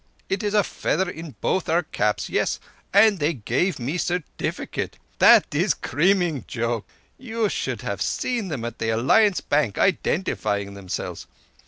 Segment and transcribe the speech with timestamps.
[0.29, 2.27] It is feather in both our caps!
[2.27, 2.59] Yess,
[2.91, 4.97] and they gave me a certificate.
[5.19, 6.87] That is creaming joke.
[7.19, 11.27] You should have seen them at the Alliance Bank identifying themselves!